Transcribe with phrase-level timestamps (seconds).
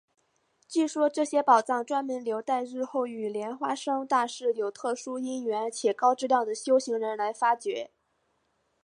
[0.67, 7.91] 据说这些宝藏专门留待日后与莲花生大士有特殊因缘且高证量的修行人来发觉。